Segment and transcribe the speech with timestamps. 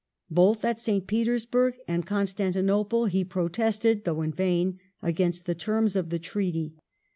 [0.31, 1.05] Both at St.
[1.05, 6.73] Petersburg and Constantinople he protested, though in vain, ^ against the terms of the treaty.